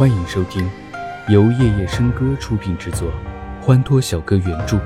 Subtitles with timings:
[0.00, 0.66] 欢迎收听
[1.28, 3.12] 由夜夜笙歌出品制作，
[3.60, 4.80] 欢脱小哥原著，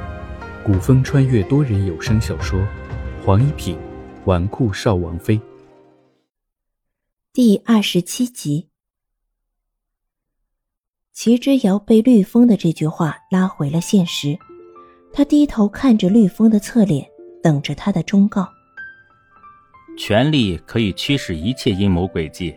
[0.65, 2.59] 古风穿越多人有声小说
[3.25, 3.79] 《黄一品
[4.25, 5.39] 纨绔少王妃》
[7.33, 8.71] 第二十七集。
[11.13, 14.37] 齐之遥被绿风的这句话拉回了现实，
[15.13, 17.09] 他低头看着绿风的侧脸，
[17.41, 18.49] 等着他的忠告。
[19.97, 22.53] 权力可以驱使一切阴谋诡计，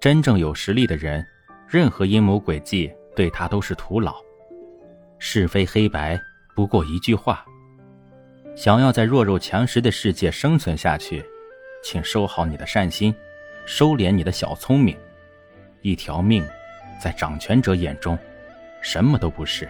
[0.00, 1.22] 真正有实力的人，
[1.68, 4.14] 任何阴谋诡计对他都是徒劳。
[5.18, 6.20] 是非黑白
[6.54, 7.44] 不过一句话。
[8.54, 11.24] 想要在弱肉强食的世界生存下去，
[11.82, 13.14] 请收好你的善心，
[13.64, 14.96] 收敛你的小聪明。
[15.82, 16.44] 一条命，
[17.02, 18.16] 在掌权者眼中，
[18.80, 19.68] 什么都不是。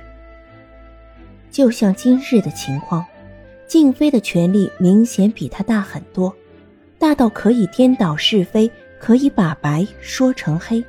[1.50, 3.06] 就像今日的情况，
[3.66, 6.34] 静妃的权力明显比他大很多。
[6.98, 10.84] 大到可以颠倒是非，可以把白说成黑。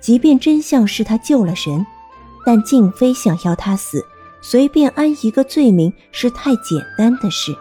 [0.00, 1.84] 即便真相是他救了人，
[2.44, 4.04] 但静妃想要他死，
[4.40, 7.56] 随便安一个罪名是太简单的事。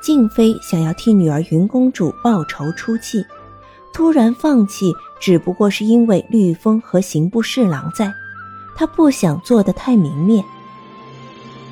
[0.00, 3.24] 静妃想要替女儿云公主报仇出气，
[3.92, 8.12] 突然放弃，只不过是因为绿风和刑部侍郎在，
[8.76, 10.44] 她不想做得太明面。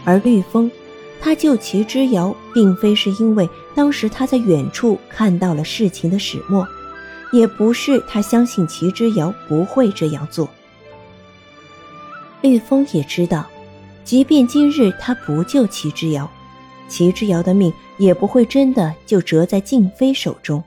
[0.05, 0.71] 而绿风。
[1.19, 6.65] 他救齐之遥，并非是因为当时他在远处看到了事情的始末，
[7.33, 10.49] 也不是他相信齐之遥不会这样做。
[12.43, 13.47] 绿风也知道，
[14.05, 16.31] 即便今日他不救齐之遥，
[16.89, 20.63] 齐之遥的命也不会真的就折在静妃手中。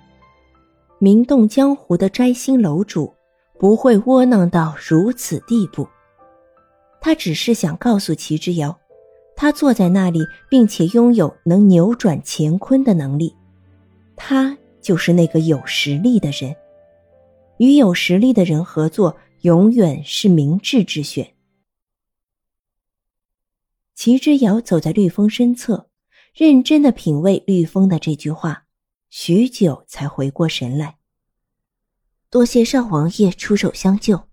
[0.98, 3.14] 名动江湖的摘星楼主
[3.58, 5.88] 不会窝囊到如此地步。
[7.00, 8.78] 他只是想告诉齐之遥。
[9.42, 13.34] 他坐在那里，并且拥有能扭转乾坤的能力，
[14.18, 16.56] 他就是那个有实力的人。
[17.58, 21.36] 与有实力的人合作，永远是明智之选。
[23.96, 25.90] 齐之遥走在绿风身侧，
[26.34, 28.66] 认真的品味绿风的这句话，
[29.10, 30.98] 许久才回过神来。
[32.30, 34.30] 多谢少王爷出手相救。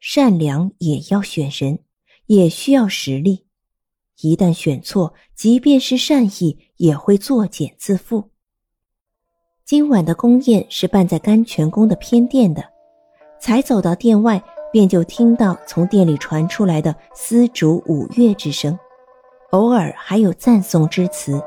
[0.00, 1.84] 善良也要选人，
[2.26, 3.46] 也需要实力。
[4.22, 8.30] 一旦选错，即便是善意，也会作茧自缚。
[9.68, 12.64] 今晚的宫宴是办在甘泉宫的偏殿的，
[13.38, 14.42] 才走到殿外，
[14.72, 18.78] 便就听到从殿里传出来的丝竹舞乐之声，
[19.50, 21.38] 偶尔还有赞颂之词。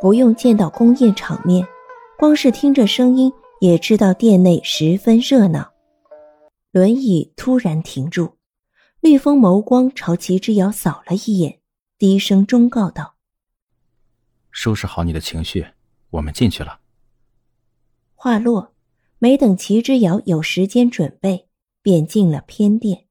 [0.00, 1.68] 不用见到宫宴场面，
[2.16, 3.30] 光是听着声音，
[3.60, 5.70] 也知道殿内十分热闹。
[6.72, 8.38] 轮椅突然停住，
[9.00, 11.58] 绿风眸光朝齐之遥扫了一眼。
[11.98, 13.16] 低声忠告道
[14.50, 15.66] ：“收拾好你的情绪，
[16.08, 16.80] 我们进去了。”
[18.26, 18.72] 话落，
[19.20, 21.46] 没等齐之遥有时间准备，
[21.80, 23.04] 便进了偏殿。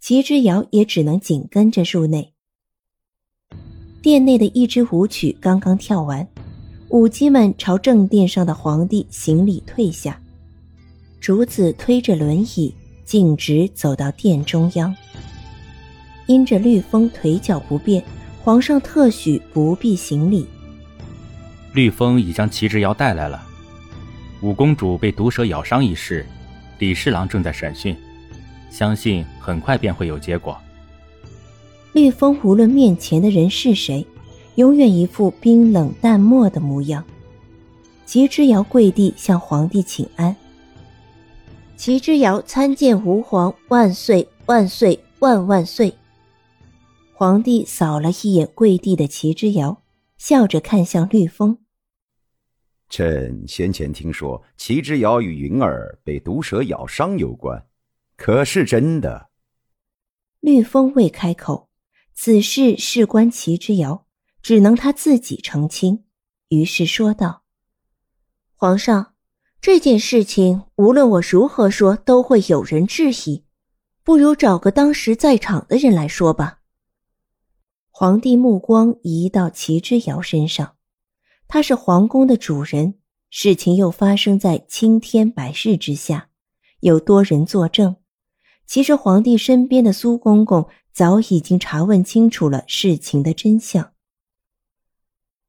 [0.00, 2.32] 齐之遥也只能紧跟着入内。
[4.00, 6.26] 殿内的一支舞曲刚刚跳完，
[6.88, 10.18] 舞姬们朝正殿上的皇帝行礼退下。
[11.20, 14.96] 竹子推着轮椅，径直走到殿中央。
[16.26, 18.02] 因着绿风腿脚不便。
[18.42, 20.46] 皇上特许不必行礼。
[21.74, 23.46] 绿风已将齐之遥带来了。
[24.40, 26.26] 五公主被毒蛇咬伤一事，
[26.78, 27.96] 李侍郎正在审讯，
[28.70, 30.56] 相信很快便会有结果。
[31.92, 34.06] 绿风无论面前的人是谁，
[34.56, 37.02] 永远一副冰冷淡漠的模样。
[38.04, 40.34] 齐之遥跪地向皇帝请安。
[41.76, 45.92] 齐之遥参见吾皇万岁万岁万万岁。
[47.14, 49.80] 皇帝扫了一眼跪地的齐之遥，
[50.18, 51.56] 笑着看向绿风。
[52.96, 57.66] 朕先前听说齐之遥与云儿被毒蛇咬伤有关，
[58.16, 59.30] 可是真的？
[60.38, 61.68] 绿风未开口，
[62.12, 64.06] 此事事关齐之遥，
[64.40, 66.04] 只能他自己澄清。
[66.50, 67.42] 于是说道
[68.54, 69.14] ：“皇上，
[69.60, 73.42] 这件事情无论我如何说，都会有人质疑，
[74.04, 76.60] 不如找个当时在场的人来说吧。”
[77.90, 80.76] 皇帝目光移到齐之遥身上，
[81.46, 82.94] 他是皇宫的主人，
[83.30, 86.30] 事情又发生在青天白日之下，
[86.80, 87.96] 有多人作证。
[88.66, 93.92] 其实皇帝身边的苏公公早已经查问清楚了事情的真相。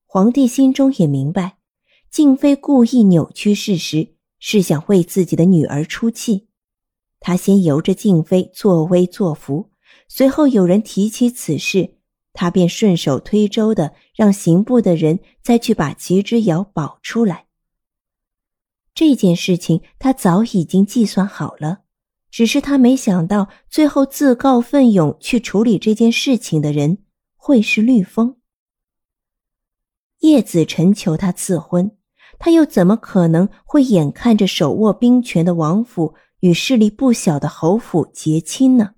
[0.05, 1.57] 皇帝心中也明白，
[2.09, 6.47] 静妃故意扭曲事实，是想为自己的女儿出气。
[7.19, 9.71] 他先由着静妃作威作福，
[10.07, 11.97] 随后有人提起此事。
[12.35, 17.45] 他便顺手推舟的让刑部的人再去把齐之遥保出来。
[18.93, 21.79] 这件事情他早已经计算好了，
[22.29, 26.99] 只是他没想到最后自告奋勇去处理这件事情的人
[27.35, 28.37] 会是绿风。
[30.19, 31.91] 叶子辰求他赐婚，
[32.39, 38.91] 他又怎么可能会眼看着手握兵权的王府与势力不小的侯府结亲呢？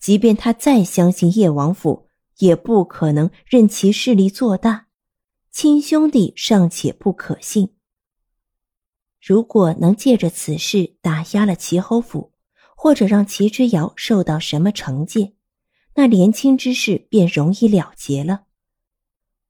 [0.00, 2.07] 即便他再相信叶王府，
[2.38, 4.86] 也不可能任其势力做大。
[5.50, 7.74] 亲兄弟尚且不可信，
[9.20, 12.32] 如果能借着此事打压了齐侯府，
[12.76, 15.34] 或者让齐之遥受到什么惩戒，
[15.94, 18.44] 那联亲之事便容易了结了。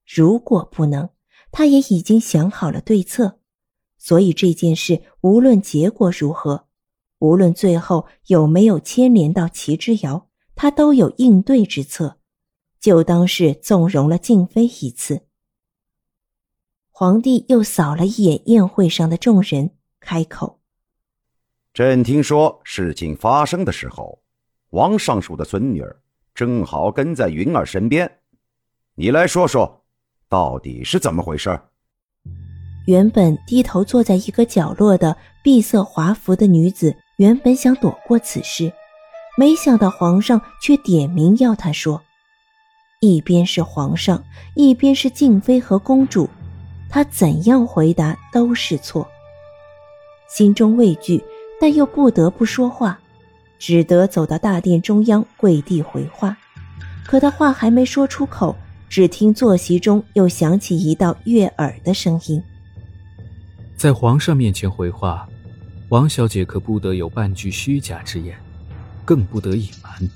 [0.06, 1.11] 如果不能，
[1.50, 3.40] 他也已经想好了对策，
[3.99, 6.69] 所以这件事无论结果如何，
[7.19, 12.18] 无论最后有没有牵连到齐之遥，他都有应对之策，
[12.88, 15.20] 就当是纵容了静妃一次。
[16.90, 20.61] 皇帝又扫了一眼宴会上的众人，开口
[21.75, 24.23] ：“朕听说事情发生的时候，
[24.70, 26.00] 王尚书的孙女儿
[26.35, 28.11] 正好跟在云儿身边，
[28.94, 29.85] 你来说说。”
[30.31, 31.61] 到底是怎么回事？
[32.87, 35.14] 原本低头坐在一个角落的
[35.44, 38.73] 碧色华服的女子，原本想躲过此事，
[39.37, 42.02] 没想到皇上却点名要她说。
[43.00, 44.25] 一边是皇上，
[44.55, 46.29] 一边是静妃和公主，
[46.89, 49.09] 她怎样回答都是错。
[50.29, 51.23] 心中畏惧，
[51.61, 52.99] 但又不得不说话，
[53.59, 56.37] 只得走到大殿中央跪地回话。
[57.06, 58.56] 可他话还没说出口。
[58.91, 62.43] 只听坐席中又响起一道悦耳的声音
[63.77, 65.29] ：“在皇上面前回话，
[65.91, 68.35] 王小姐可不得有半句虚假之言，
[69.05, 70.11] 更不得隐瞒，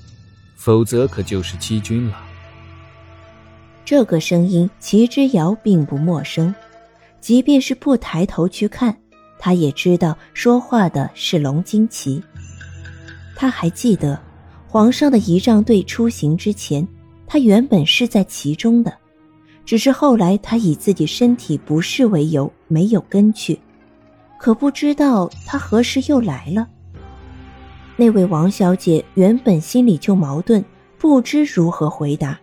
[0.55, 2.19] 否则可就是欺君了。”
[3.85, 6.53] 这个声音，齐之遥并不陌生，
[7.19, 8.95] 即便是不抬头去看，
[9.37, 12.23] 他也知道说话的是龙金奇。
[13.35, 14.19] 他还记得，
[14.67, 16.87] 皇上的仪仗队出行之前。
[17.25, 18.93] 他原本是在其中的，
[19.65, 23.59] 只是后来他以自己身体不适为由没有跟去，
[24.37, 26.67] 可不知道他何时又来了。
[27.95, 30.63] 那位王小姐原本心里就矛盾，
[30.99, 32.39] 不知如何回答，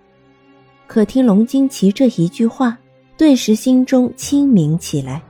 [0.93, 2.77] 可听龙金奇这一句话，
[3.17, 5.23] 顿时心中清明起来。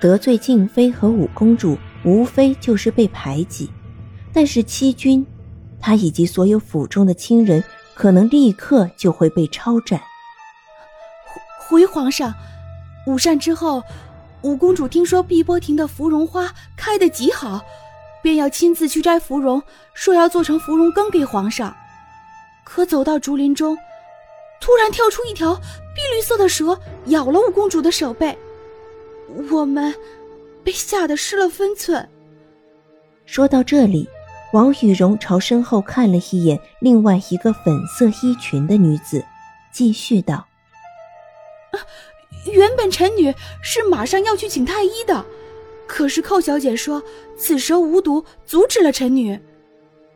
[0.00, 3.70] 得罪静妃和五公主，无非就是被排挤，
[4.32, 5.22] 但是欺君，
[5.78, 7.62] 他以及所有府中的亲人。
[7.94, 10.00] 可能立刻就会被抄斩。
[11.68, 12.32] 回皇上，
[13.06, 13.82] 午膳之后，
[14.40, 17.62] 五公主听说碧波亭的芙蓉花开得极好，
[18.22, 19.62] 便要亲自去摘芙蓉，
[19.92, 21.76] 说要做成芙蓉羹给皇上。
[22.64, 23.76] 可走到竹林中，
[24.62, 28.38] 突然跳出一条碧绿色的蛇，咬了五公主的手背，
[29.50, 29.94] 我们
[30.64, 32.08] 被吓得失了分寸。
[33.26, 34.08] 说到这里。
[34.52, 39.24] 王雨荣朝身后看了一眼，另外一个粉色衣裙的女子，
[39.72, 40.46] 继续道
[42.52, 45.24] ：“原本臣女是马上要去请太医的，
[45.86, 47.02] 可是寇小姐说
[47.34, 49.40] 此蛇无毒，阻止了臣女。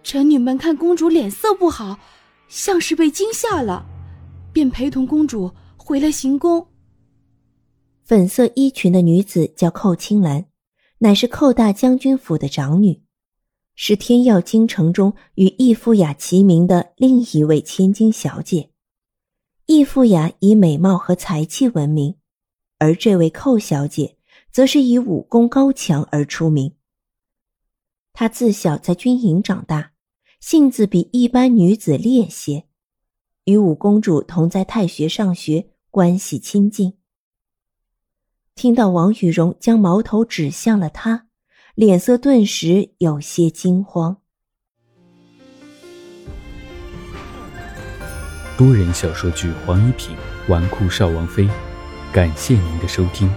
[0.03, 1.99] 臣女们看公主脸色不好，
[2.47, 3.87] 像是被惊吓了，
[4.57, 6.67] 便陪同公主回了行宫。”
[8.05, 10.47] 粉色衣裙的女子叫寇青兰，
[10.97, 13.03] 乃是寇大将军府的长女。
[13.75, 18.71] 是天耀京城中与易富雅齐名的另一位千金小姐。
[19.67, 22.15] 易富雅以美貌和才气闻名，
[22.79, 24.17] 而这位寇小姐
[24.51, 26.73] 则是以武功高强而出名。
[28.15, 29.93] 她自小在军营长大，
[30.41, 32.66] 性子比一般女子烈些，
[33.47, 36.95] 与五公主同在太学上学，关系亲近。
[38.57, 41.29] 听到王雨荣将矛头指向了她。
[41.77, 44.17] 脸色顿时有些惊慌。
[48.57, 50.17] 多人小说剧《黄一品
[50.49, 51.45] 纨绔少王妃》，
[52.13, 53.31] 感谢您的收听，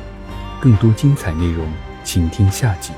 [0.60, 1.72] 更多精彩内容，
[2.04, 2.94] 请听下集。